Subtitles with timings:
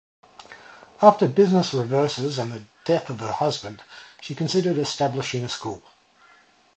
[1.03, 3.83] After business reverses and the death of her husband,
[4.19, 5.83] she considered establishing a school.